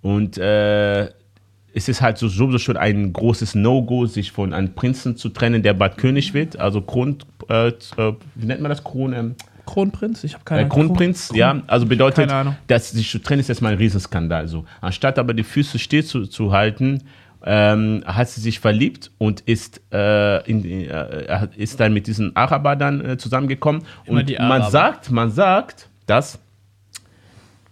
[0.00, 1.04] Und äh,
[1.74, 5.62] es ist halt so, sowieso schon ein großes No-Go, sich von einem Prinzen zu trennen,
[5.62, 6.58] der bald König wird.
[6.58, 8.84] Also Kron, wie nennt man das?
[8.84, 9.34] Kron, ähm,
[9.72, 10.22] Kronprinz?
[10.24, 12.56] Ich habe keine äh, Kronprinz, Kron- ja, also bedeutet, Ahnung.
[12.66, 14.46] dass sich zu trennen ist erstmal ein Riesenskandal.
[14.46, 14.64] So.
[14.82, 17.02] Anstatt aber die Füße still zu, zu halten,
[17.44, 22.76] ähm, hat sie sich verliebt und ist, äh, in, äh, ist dann mit diesem Araber
[22.76, 23.82] dann äh, zusammengekommen.
[24.04, 26.38] Immer Und man sagt, man sagt, dass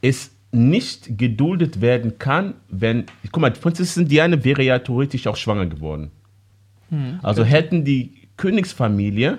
[0.00, 5.66] es nicht geduldet werden kann, wenn, guck mal, Prinzessin Diana wäre ja theoretisch auch schwanger
[5.66, 6.11] geworden.
[6.88, 9.38] Hm, also hätten die Königsfamilie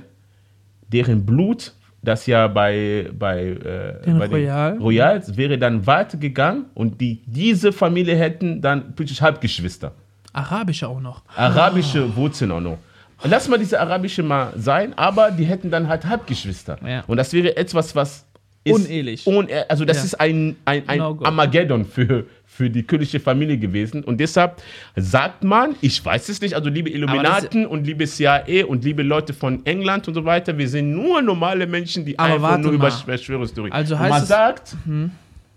[0.88, 4.78] deren Blut, das ja bei, bei, äh, Den bei Royal?
[4.78, 9.94] Royals wäre dann weitergegangen und die, diese Familie hätten dann plötzlich Halbgeschwister.
[10.34, 11.24] Arabische auch noch.
[11.36, 12.78] Arabische Wurzeln auch noch.
[13.24, 16.78] Lass mal diese arabische mal sein, aber die hätten dann halt Halbgeschwister.
[16.84, 17.04] Ja.
[17.06, 18.26] Und das wäre etwas, was
[18.64, 19.26] ist Unehelich.
[19.28, 20.04] Une also das Ja.
[20.04, 21.20] ist ein, ein, ein No.
[21.24, 24.04] Armageddon für, für die königliche Familie gewesen.
[24.04, 24.62] Und deshalb
[24.96, 29.34] sagt man, ich weiß es nicht, also liebe Illuminaten und liebe CIA und liebe Leute
[29.34, 32.90] von England und so weiter, wir sind nur normale Menschen, die Aber einfach nur über
[32.90, 32.92] mal.
[32.92, 33.74] Verschwörungstheorien.
[33.74, 34.76] Also heißt man es- sagt,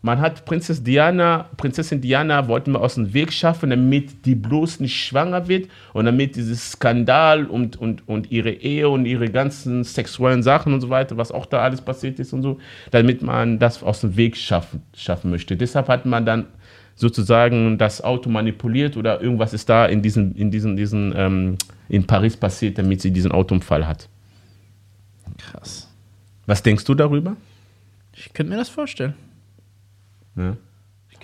[0.05, 4.81] man hat Prinzess Diana, Prinzessin Diana wollten wir aus dem Weg schaffen, damit die bloß
[4.81, 9.83] nicht schwanger wird und damit dieses Skandal und, und, und ihre Ehe und ihre ganzen
[9.83, 12.59] sexuellen Sachen und so weiter, was auch da alles passiert ist und so,
[12.90, 15.57] damit man das aus dem Weg schaffen, schaffen möchte.
[15.57, 16.49] Deshalb hat man dann
[16.97, 21.57] sozusagen das Auto manipuliert oder irgendwas ist da in diesen, in diesen, diesen ähm,
[21.88, 24.11] in Paris passiert, damit sie diesen Autounfall hat.
[25.38, 25.90] Krass.
[26.45, 27.38] Was denkst du darüber?
[28.12, 29.14] Ich könnte mir das vorstellen.
[30.37, 30.57] Ja.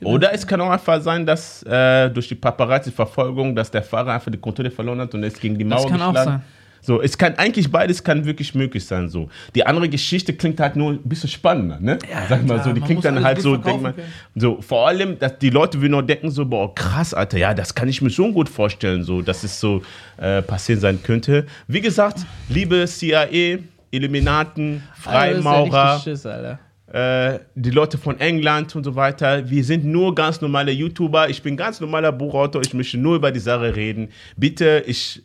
[0.02, 4.30] Oder es kann auch einfach sein, dass äh, durch die Paparazzi-Verfolgung, dass der Fahrer einfach
[4.30, 6.30] die Kontrolle verloren hat und ist gegen die Mauer Das kann auch geschlagen.
[6.30, 6.42] sein.
[6.82, 9.08] So, es kann eigentlich beides kann wirklich möglich sein.
[9.10, 11.98] So, die andere Geschichte klingt halt nur ein bisschen spannender, ne?
[12.10, 13.94] Ja, Sag mal klar, so, die man klingt dann halt so, denk mal,
[14.34, 17.74] so vor allem, dass die Leute würden noch denken so, boah krass, Alter, ja, das
[17.74, 19.82] kann ich mir schon gut vorstellen, so, dass es so
[20.16, 21.44] äh, passieren sein könnte.
[21.68, 23.58] Wie gesagt, liebe CIA,
[23.90, 26.58] Illuminaten, Freimaurer Alter, das ist ja richtig Schiss, Alter.
[26.90, 29.48] Äh, die Leute von England und so weiter.
[29.48, 31.28] Wir sind nur ganz normale YouTuber.
[31.28, 32.62] Ich bin ganz normaler Buchautor.
[32.62, 34.08] Ich möchte nur über die Sache reden.
[34.36, 35.22] Bitte, ich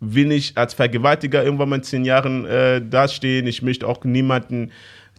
[0.00, 3.46] will nicht als Vergewaltiger irgendwann mal in zehn Jahren äh, dastehen.
[3.48, 4.70] Ich möchte auch niemanden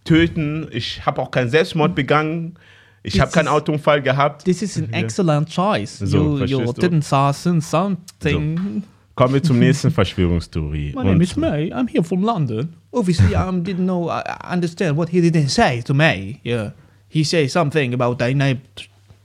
[0.04, 0.68] töten.
[0.72, 2.54] Ich habe auch keinen Selbstmord begangen.
[3.02, 4.44] Ich habe keinen Autounfall gehabt.
[4.44, 5.98] This is an excellent choice.
[5.98, 8.84] So, you, you didn't say something.
[9.20, 10.94] Kommen wir zum nächsten Verschwörungstheorie.
[10.96, 11.70] My name is May.
[11.74, 12.70] I'm here from London.
[12.90, 16.40] Obviously, I didn't know, I understand what he didn't say to May.
[16.42, 16.70] Yeah,
[17.10, 18.62] he said something about their name.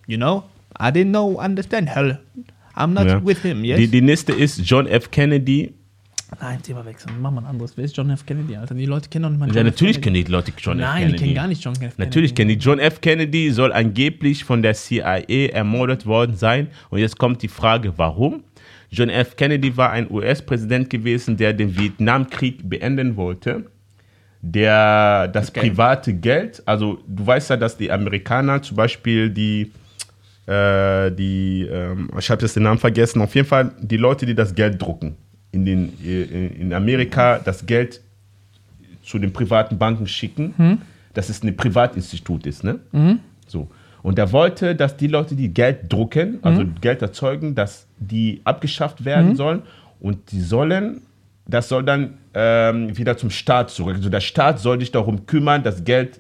[0.06, 0.44] You know,
[0.78, 2.20] I didn't know, understand her.
[2.76, 3.22] I'm not Ja.
[3.24, 3.64] with him.
[3.64, 3.78] Yes.
[3.80, 5.10] die, die nächste ist John F.
[5.12, 5.74] Kennedy.
[6.42, 7.14] Nein, Thema wechseln.
[7.22, 7.78] Mach mal ein anderes.
[7.78, 8.26] Wer ist John F.
[8.26, 8.76] Kennedy, Alter?
[8.76, 9.74] Die Leute kennen doch nicht mal Ja, John F.
[9.76, 10.24] natürlich Kennedy.
[10.24, 10.86] kennen die Leute John F.
[10.86, 11.12] Nein, Kennedy.
[11.18, 11.80] die kennen gar nicht John F.
[11.80, 12.02] Kennedy.
[12.02, 12.56] Natürlich kennen die.
[12.56, 13.00] John F.
[13.00, 15.20] Kennedy soll angeblich von der CIA
[15.54, 16.68] ermordet worden sein.
[16.90, 18.44] Und jetzt kommt die Frage, warum?
[18.96, 19.36] John F.
[19.36, 23.66] Kennedy war ein US-Präsident gewesen, der den Vietnamkrieg beenden wollte.
[24.42, 25.62] Der das Okay.
[25.72, 29.72] private Geld, also du weißt ja, dass die Amerikaner zum Beispiel die,
[30.46, 34.36] äh, die ähm, ich habe jetzt den Namen vergessen, auf jeden Fall die Leute, die
[34.36, 35.16] das Geld drucken.
[35.52, 38.02] In, den, in in Amerika das Geld
[39.02, 40.80] zu den privaten Banken schicken,
[41.14, 42.64] dass es ein Privatinstitut ist.
[42.64, 42.80] Ne?
[43.48, 43.68] So.
[44.06, 49.04] Und er wollte, dass die Leute, die Geld drucken, also Geld erzeugen, dass die abgeschafft
[49.04, 49.64] werden sollen.
[50.00, 51.02] Und die sollen,
[51.48, 53.96] das soll dann ähm, wieder zum Staat zurück.
[53.96, 56.20] Also der Staat soll sich darum kümmern, das Geld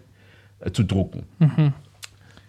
[0.61, 1.25] äh, zu drucken.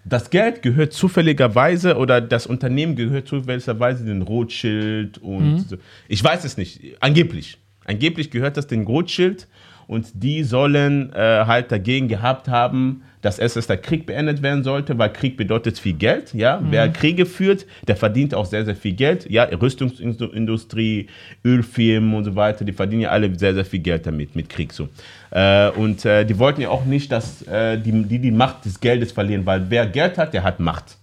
[0.07, 5.77] Das Geld gehört zufälligerweise oder das Unternehmen gehört zufälligerweise den Rothschild und so.
[6.09, 6.97] ich weiß es nicht.
[7.01, 7.59] Angeblich.
[7.85, 9.49] Angeblich gehört das den Rothschild
[9.87, 14.99] und die sollen äh, halt dagegen gehabt haben, dass erst der Krieg beendet werden sollte,
[14.99, 16.33] weil Krieg bedeutet viel Geld.
[16.33, 19.29] Ja, wer Kriege führt, der verdient auch sehr, sehr viel Geld.
[19.29, 21.09] Ja, Rüstungsindustrie,
[21.45, 24.73] Ölfirmen und so weiter, die verdienen ja alle sehr, sehr viel Geld damit mit Krieg
[24.73, 24.89] so.
[25.31, 28.79] Äh, und äh, die wollten ja auch nicht, dass äh, die, die die Macht des
[28.79, 30.97] Geldes verlieren, weil wer Geld hat, der hat Macht.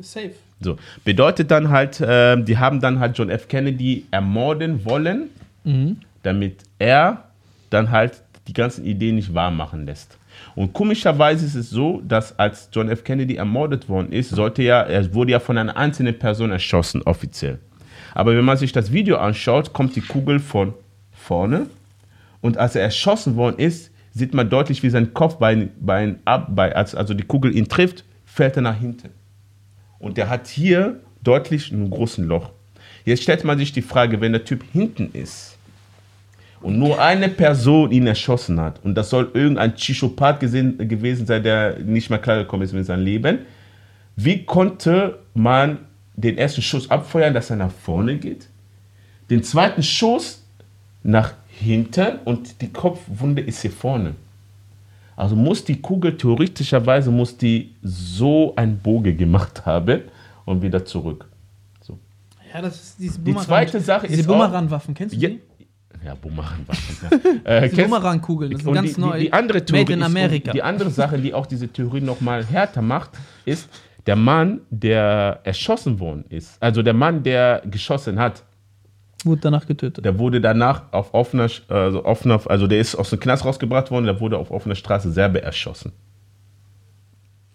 [0.00, 0.30] Safe.
[0.60, 3.48] So, bedeutet dann halt, äh, die haben dann halt John F.
[3.48, 5.28] Kennedy ermorden wollen,
[6.22, 7.31] damit er
[7.72, 10.18] dann halt die ganzen Ideen nicht wahr machen lässt.
[10.54, 13.04] Und komischerweise ist es so, dass als John F.
[13.04, 17.58] Kennedy ermordet worden ist, sollte ja, er wurde ja von einer einzelnen Person erschossen, offiziell.
[18.14, 20.74] Aber wenn man sich das Video anschaut, kommt die Kugel von
[21.12, 21.66] vorne
[22.40, 26.16] und als er erschossen worden ist, sieht man deutlich, wie sein Kopf bei, bei,
[26.48, 29.10] bei als also die Kugel ihn trifft, fällt er nach hinten.
[29.98, 32.50] Und der hat hier deutlich einen großen Loch.
[33.04, 35.56] Jetzt stellt man sich die Frage, wenn der Typ hinten ist
[36.62, 41.42] und nur eine Person ihn erschossen hat und das soll irgendein Psychopath gesehen, gewesen sein,
[41.42, 43.40] der nicht mehr klargekommen ist mit seinem Leben,
[44.16, 45.78] wie konnte man
[46.16, 48.48] den ersten Schuss abfeuern, dass er nach vorne geht,
[49.30, 50.42] den zweiten Schuss
[51.02, 54.14] nach hinten und die Kopfwunde ist hier vorne.
[55.16, 60.02] Also muss die Kugel theoretischerweise muss die so einen Bogen gemacht haben
[60.44, 61.26] und wieder zurück.
[62.52, 65.40] Ja, das ist diese Die zweite Sache diese ist Bumerang-Waffen, kennst du die?
[66.04, 66.96] Ja Bumerangwaffen.
[67.44, 67.50] Ja.
[67.62, 69.18] äh, Bumerang-Kugeln, das und ganz die, neu.
[69.18, 72.00] Die, die andere Theorie Made in ist, und Die andere Sache, die auch diese Theorie
[72.00, 73.10] nochmal härter macht,
[73.44, 73.68] ist,
[74.06, 78.42] der Mann, der erschossen worden ist, also der Mann, der geschossen hat,
[79.24, 80.04] Wurde danach getötet.
[80.04, 84.06] der wurde danach auf offener, also offener, also der ist aus dem Knast rausgebracht worden,
[84.06, 85.92] der wurde auf offener Straße selber erschossen.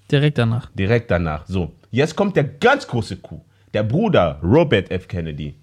[0.10, 0.70] Direkt danach.
[0.74, 1.46] Direkt danach.
[1.46, 3.42] So, jetzt kommt der ganz große Coup.
[3.74, 5.10] Der Bruder Robert F.
[5.10, 5.56] Kennedy,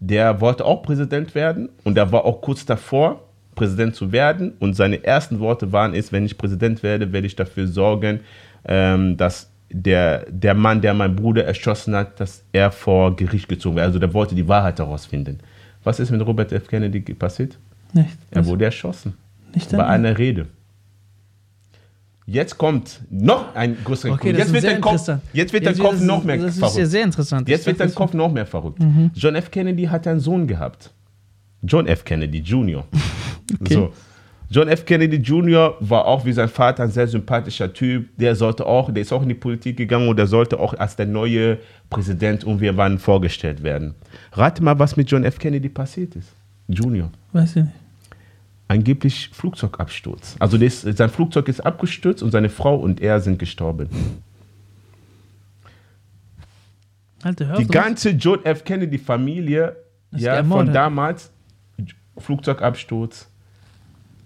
[0.00, 3.22] der wollte auch Präsident werden und der war auch kurz davor,
[3.54, 4.54] Präsident zu werden.
[4.58, 8.20] Und seine ersten Worte waren: ist, wenn ich Präsident werde, werde ich dafür sorgen,
[8.64, 13.76] ähm, dass der, der Mann, der meinen Bruder erschossen hat, dass er vor Gericht gezogen
[13.76, 13.86] wird.
[13.86, 15.38] Also der wollte die Wahrheit herausfinden.
[15.84, 16.66] Was ist mit Robert F.
[16.66, 17.58] Kennedy passiert?
[17.92, 18.16] Nicht.
[18.30, 19.14] Er wurde erschossen.
[19.54, 20.46] nicht Bei einer Rede.
[22.32, 25.92] Jetzt kommt noch ein größerer Okay, das Jetzt wird dein Kopf, jetzt wird Jetzt Kopf
[25.94, 26.90] das noch mehr Das ist ja verrückt.
[26.90, 27.48] sehr interessant.
[27.48, 28.78] Jetzt wird dein Das- Kopf noch mehr verrückt.
[28.78, 29.10] Mhm.
[29.14, 29.50] John F.
[29.50, 30.92] Kennedy hat einen Sohn gehabt.
[31.62, 32.04] John F.
[32.04, 32.84] Kennedy Jr.
[33.68, 33.92] So.
[34.48, 34.84] John F.
[34.84, 35.74] Kennedy Jr.
[35.80, 38.08] war auch wie sein Vater ein sehr sympathischer Typ.
[38.16, 40.94] Der sollte auch, der ist auch in die Politik gegangen und der sollte auch als
[40.96, 43.94] der neue Präsident irgendwie wann vorgestellt werden.
[44.32, 45.38] Rate mal, was mit John F.
[45.38, 46.28] Kennedy passiert ist.
[46.68, 47.74] Junior Weiß ich nicht.
[48.70, 50.36] Angeblich Flugzeugabsturz.
[50.38, 53.88] Also das, sein Flugzeug ist abgestürzt und seine Frau und er sind gestorben.
[57.22, 58.64] Alter, Die ganze John F.
[58.64, 59.76] Kennedy Familie
[60.12, 61.32] Ist ja, von damals
[62.16, 63.29] Flugzeugabsturz,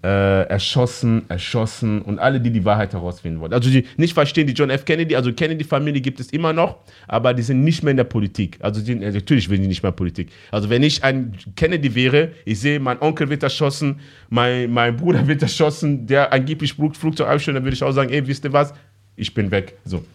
[0.05, 3.53] äh, erschossen, erschossen und alle, die die Wahrheit herausfinden wollen.
[3.53, 4.85] Also die nicht verstehen, die John F.
[4.85, 8.59] Kennedy, also Kennedy-Familie gibt es immer noch, aber die sind nicht mehr in der Politik.
[8.59, 10.31] Also die, äh, natürlich sind die nicht mehr Politik.
[10.51, 15.25] Also wenn ich ein Kennedy wäre, ich sehe, mein Onkel wird erschossen, mein, mein Bruder
[15.25, 18.53] wird erschossen, der angeblich Flug, Flugzeug abstürzt, dann würde ich auch sagen, ey, wisst ihr
[18.53, 18.75] was?
[19.15, 19.73] Ich bin weg.
[19.85, 20.05] So.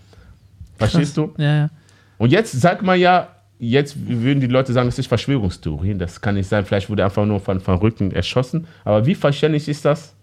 [0.79, 1.35] Verstehst du?
[1.37, 1.71] Ja, ja.
[2.17, 3.27] Und jetzt sagt man ja,
[3.61, 5.99] jetzt würden die Leute sagen, das ist Verschwörungstheorien.
[5.99, 6.65] Das kann nicht sein.
[6.65, 8.67] Vielleicht wurde er einfach nur von Verrückten erschossen.
[8.85, 10.15] Aber wie verständlich ist das,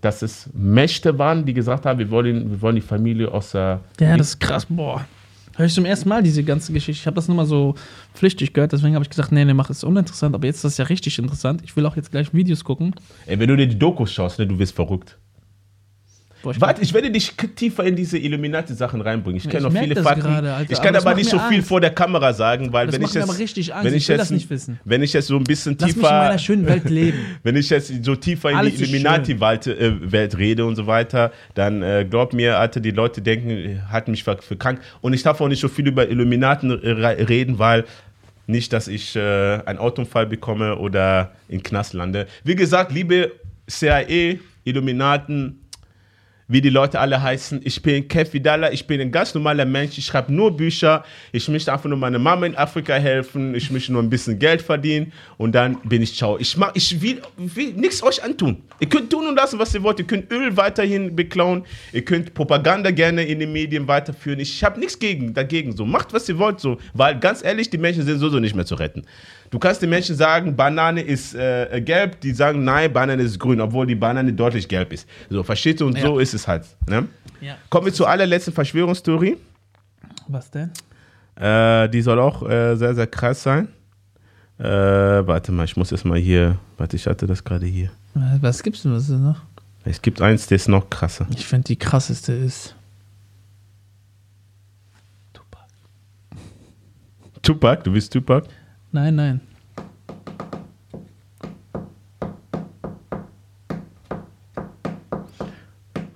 [0.00, 3.80] dass es Mächte waren, die gesagt haben, wir wollen, wir wollen die Familie aus der.
[3.98, 4.66] Ja, das ist krass.
[4.66, 5.04] Boah.
[5.56, 7.00] Hör ich zum ersten Mal diese ganze Geschichte.
[7.00, 7.74] Ich habe das nur mal so
[8.14, 10.36] flüchtig gehört, deswegen habe ich gesagt, nee, nee, mach es uninteressant.
[10.36, 11.62] Aber jetzt ist das ja richtig interessant.
[11.64, 12.94] Ich will auch jetzt gleich Videos gucken.
[13.26, 15.18] Ey, wenn du dir die Dokus schaust, ne, du wirst verrückt.
[16.42, 19.38] Boah, ich Warte, ich werde dich tiefer in diese Illuminati-Sachen reinbringen.
[19.38, 20.20] Ich kenne ich noch viele Fakten.
[20.22, 21.68] gerade, Alter, ich aber kann aber macht nicht so viel Angst.
[21.68, 24.30] vor der Kamera sagen, weil Das wenn ich jetzt, aber wenn Ich ich jetzt, das
[24.30, 24.78] nicht wissen.
[24.84, 27.18] wenn ich jetzt so ein bisschen Lass mich in tiefer, meiner schönen Welt leben.
[27.42, 31.32] wenn ich jetzt so tiefer in Alles die Illuminati-Welt äh, Welt rede und so weiter,
[31.54, 34.80] dann äh, glaub mir, Alter, die Leute denken, halten mich für, für krank.
[35.00, 37.84] Und ich darf auch nicht so viel über Illuminaten re- reden, weil
[38.46, 39.20] nicht, dass ich äh,
[39.66, 42.26] einen Autounfall bekomme oder in Knast lande.
[42.44, 43.32] Wie gesagt, liebe
[43.68, 45.60] CIA, Illuminaten,
[46.48, 47.60] wie die Leute alle heißen.
[47.62, 49.98] Ich bin Kev Vidala, ich bin ein ganz normaler Mensch.
[49.98, 51.04] Ich schreibe nur Bücher.
[51.30, 53.54] Ich möchte einfach nur meiner Mama in Afrika helfen.
[53.54, 56.38] Ich möchte nur ein bisschen Geld verdienen und dann bin ich ciao.
[56.38, 58.62] Ich, mach, ich will, will nichts euch antun.
[58.80, 59.98] Ihr könnt tun und lassen, was ihr wollt.
[59.98, 61.64] Ihr könnt Öl weiterhin beklauen.
[61.92, 64.40] Ihr könnt Propaganda gerne in den Medien weiterführen.
[64.40, 65.76] Ich habe nichts gegen, dagegen.
[65.76, 66.60] So macht, was ihr wollt.
[66.60, 69.04] So, weil ganz ehrlich, die Menschen sind sowieso nicht mehr zu retten.
[69.50, 73.60] Du kannst den Menschen sagen, Banane ist äh, gelb, die sagen, nein, Banane ist grün,
[73.60, 75.08] obwohl die Banane deutlich gelb ist.
[75.30, 75.86] So, verstehst du?
[75.86, 76.02] Und Ja.
[76.06, 76.64] so ist es halt.
[76.86, 77.08] Ne?
[77.40, 77.56] Ja.
[77.70, 79.36] Kommen wir zur allerletzten Verschwörungstheorie.
[80.26, 80.70] Was denn?
[81.36, 83.68] Äh, die soll auch äh, sehr, sehr krass sein.
[84.58, 86.58] Äh, warte mal, ich muss jetzt mal hier.
[86.76, 87.90] Warte, ich hatte das gerade hier.
[88.40, 89.40] Was gibt's denn was noch?
[89.84, 91.26] Es gibt eins, der ist noch krasser.
[91.34, 92.74] Ich finde die krasseste ist.
[95.32, 95.64] Tupac.
[97.42, 98.46] Tupac, du bist Tupac?
[98.92, 99.40] Nein, nein.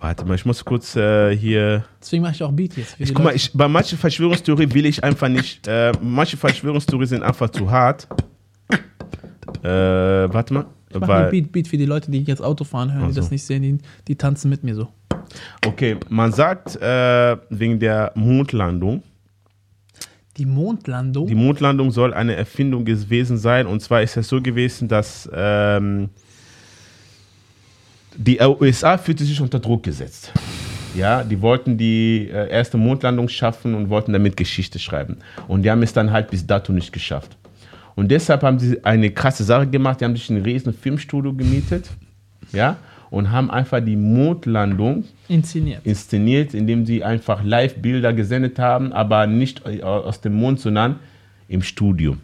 [0.00, 1.85] Warte mal, ich muss kurz äh, hier.
[2.00, 2.96] Deswegen mache ich auch Beat jetzt.
[2.98, 5.66] Ich, guck mal, ich, bei manchen Verschwörungstheorien will ich einfach nicht.
[5.68, 8.08] Äh, manche Verschwörungstheorien sind einfach zu hart.
[9.62, 10.66] Äh, warte mal.
[10.90, 13.14] Ich mache einen Beat, Beat für die Leute, die jetzt Auto fahren hören, Ach die
[13.14, 13.30] das so.
[13.32, 14.88] nicht sehen, die, die tanzen mit mir so.
[15.64, 19.02] Okay, man sagt äh, wegen der Mondlandung.
[20.38, 21.26] Die Mondlandung?
[21.26, 23.66] Die Mondlandung soll eine Erfindung gewesen sein.
[23.66, 26.08] Und zwar ist es so gewesen, dass ähm,
[28.16, 30.32] die USA fühlte sich unter Druck gesetzt.
[30.94, 35.18] Ja, die wollten die äh, erste Mondlandung schaffen und wollten damit Geschichte schreiben.
[35.48, 37.36] Und die haben es dann halt bis dato nicht geschafft.
[37.94, 40.00] Und deshalb haben sie eine krasse Sache gemacht.
[40.00, 41.90] Die haben sich ein riesen Filmstudio gemietet.
[42.52, 42.76] Ja,
[43.12, 45.85] und haben einfach die Mondlandung Inszeniert.
[45.85, 50.96] inszeniert, indem sie einfach Live-Bilder gesendet haben, aber nicht äh, aus dem Mond, sondern
[51.46, 52.16] im Studio.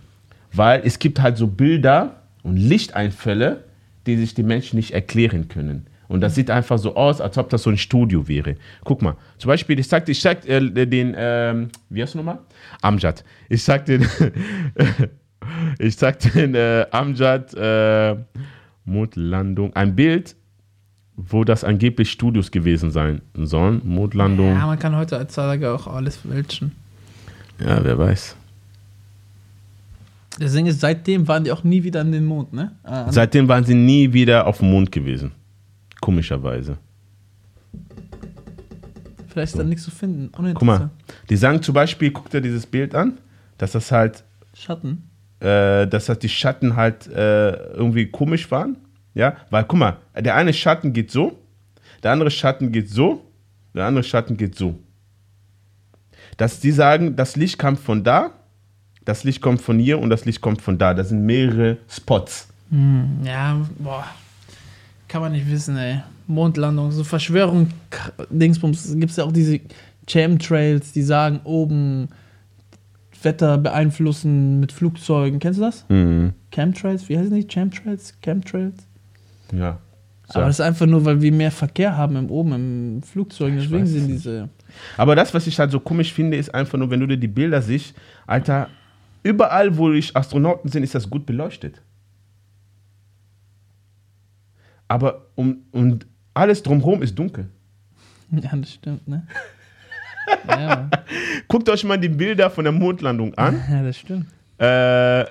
[0.51, 3.65] Weil es gibt halt so Bilder und Lichteinfälle,
[4.07, 5.87] die sich die Menschen nicht erklären können.
[6.09, 8.55] Und das sieht einfach so aus, als ob das so ein Studio wäre.
[8.83, 12.39] Guck mal, zum Beispiel, ich sagte, ich sag äh, den, ähm, wie heißt du nochmal?
[12.81, 13.25] Amjad.
[13.51, 14.09] Ich sag den,
[15.79, 18.17] ich sag den äh, Amjad äh,
[18.87, 20.35] Mondlandung, ein Bild,
[21.21, 23.83] wo das angeblich Studios gewesen sein sollen.
[23.85, 26.73] Mondlandung, Ja, ja, man kann heute als Salaga auch alles fälschen.
[27.59, 28.37] wer weiß.
[30.39, 32.71] Das Ding ist, seitdem waren die auch nie wieder an den Mond, ne?
[32.85, 35.33] An- Seitdem waren sie nie wieder auf dem Mond gewesen.
[36.01, 36.79] Komischerweise.
[39.29, 40.31] Vielleicht ist da nichts zu finden.
[40.33, 40.91] Guck mal,
[41.29, 43.19] die sagen zum Beispiel, guck dir dieses Bild an,
[43.59, 44.23] dass das halt,
[44.55, 45.09] Schatten.
[45.41, 48.77] äh, dass das die Schatten halt äh, irgendwie komisch waren.
[49.19, 51.37] Ja, weil guck mal, der eine Schatten geht so,
[52.05, 53.25] der andere Schatten geht so,
[53.75, 54.79] der andere Schatten geht so.
[56.37, 58.31] Dass die sagen, das Licht kommt von da,
[59.05, 60.95] das Licht kommt von hier und das Licht kommt von da.
[60.95, 62.47] Das sind mehrere Spots.
[62.71, 64.05] Hm, ja, boah.
[65.09, 66.01] Kann man nicht wissen, ey.
[66.29, 67.71] Mondlandung, so Verschwörung,
[68.31, 68.95] Dingsbums.
[68.95, 69.59] Gibt es ja auch diese
[70.07, 72.09] Chemtrails, die sagen, oben
[73.23, 75.41] Wetter beeinflussen mit Flugzeugen.
[75.41, 75.85] Kennst du das?
[75.89, 76.35] Mhm.
[76.53, 77.09] Chemtrails?
[77.09, 77.49] Wie heißen die?
[77.49, 78.15] Chemtrails?
[78.23, 78.88] Chemtrails?
[79.53, 79.79] Ja.
[80.27, 80.41] So.
[80.41, 83.55] Aber das ist einfach nur, weil wir mehr Verkehr haben im oben im Flugzeug.
[83.57, 84.49] Deswegen sind es diese.
[84.99, 87.29] Aber das, was ich halt so komisch finde, ist einfach nur, wenn du dir die
[87.29, 87.95] Bilder siehst,
[88.27, 88.69] Alter,
[89.23, 91.81] überall, wo ich Astronauten sind, ist das gut beleuchtet.
[94.87, 97.49] Aber um, und alles drumherum ist dunkel.
[98.31, 99.27] Ja, das stimmt, ne?
[100.49, 100.91] ja.
[101.49, 103.63] Guckt euch mal die Bilder von der Mondlandung an.
[103.71, 104.27] ja, das stimmt.
[104.59, 105.25] Äh,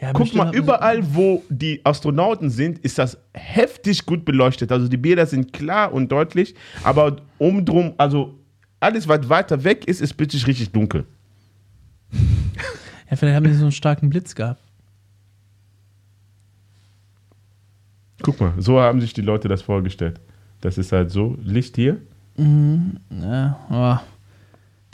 [0.00, 4.72] Ja, guck mal, überall, wo die Astronauten sind, ist das heftig gut beleuchtet.
[4.72, 8.38] Also die Bilder sind klar und deutlich, aber um drum, also
[8.80, 11.06] alles, was weiter weg ist, ist plötzlich richtig dunkel.
[13.10, 14.60] Ja, vielleicht haben die so einen starken Blitz gehabt.
[18.22, 20.20] Guck mal, so haben sich die Leute das vorgestellt.
[20.60, 22.00] Das ist halt so, Licht hier.
[22.36, 24.02] Ja, aber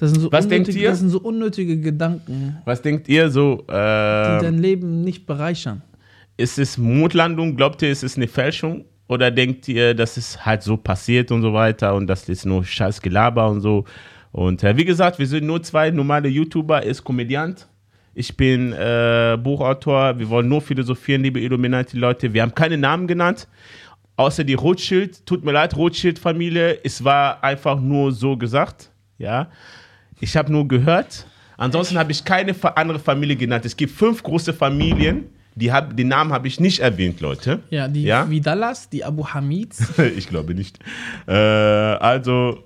[0.01, 0.91] das sind so Was denkt unnötige, ihr?
[0.91, 3.65] Das sind so unnötige Gedanken, Was denkt ihr so?
[3.69, 5.83] die Äh, dein Leben nicht bereichern.
[6.39, 7.55] ist es Mondlandung?
[7.55, 8.85] Glaubt ihr, ist es eine Fälschung?
[9.09, 12.65] Oder denkt ihr, das ist halt so passiert und so weiter und das ist nur
[12.65, 13.85] scheiß Gelaber und so?
[14.33, 17.67] Und äh, wie gesagt, wir sind nur zwei normale YouTuber, er ist Komödiant.
[18.15, 20.19] Ich bin äh, Buchautor.
[20.19, 22.33] Wir wollen nur philosophieren, liebe Illuminati-Leute.
[22.33, 23.49] Wir haben keine Namen genannt,
[24.17, 25.27] außer die Rothschild.
[25.27, 26.79] Tut mir leid, Rothschild-Familie.
[26.85, 28.91] Es war einfach nur so gesagt.
[29.19, 29.49] Ja,
[30.21, 31.27] ich habe nur gehört.
[31.57, 33.65] Ansonsten habe ich keine andere Familie genannt.
[33.67, 35.25] Es gibt fünf große Familien.
[35.57, 37.59] Die hab, den Namen habe ich nicht erwähnt, Leute.
[37.71, 38.31] Ja, die Ja?
[38.31, 39.99] Vidalas, die Abu Hamids.
[40.17, 40.79] ich glaube nicht.
[41.27, 42.63] Äh, also,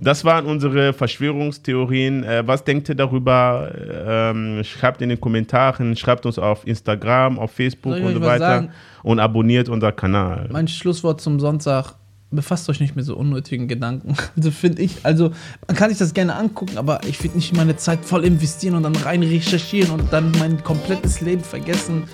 [0.00, 2.24] das waren unsere Verschwörungstheorien.
[2.24, 3.70] Äh, was denkt ihr darüber?
[4.06, 8.38] Ähm, schreibt in den Kommentaren, schreibt uns auf Instagram, auf Facebook und so weiter.
[8.38, 8.70] sagen?
[9.04, 10.48] Und abonniert unseren Kanal.
[10.50, 11.94] mein Schlusswort zum Sonntag.
[12.32, 14.14] Befasst euch nicht mit so unnötigen Gedanken.
[14.36, 15.30] Also finde ich, also
[15.66, 18.82] man kann sich das gerne angucken, aber ich würde nicht meine Zeit voll investieren und
[18.82, 22.04] dann rein recherchieren und dann mein komplettes Leben vergessen.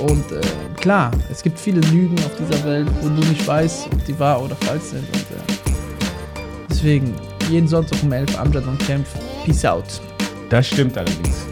[0.00, 0.40] Und äh,
[0.76, 4.42] klar, es gibt viele Lügen auf dieser Welt, wo du nicht weißt, ob die wahr
[4.42, 5.04] oder falsch sind.
[5.06, 5.72] Und, äh,
[6.68, 7.14] deswegen,
[7.48, 9.08] jeden Sonntag um 11 Amjad und Kämpf.
[9.44, 10.00] Peace out.
[10.50, 11.46] Das stimmt allerdings.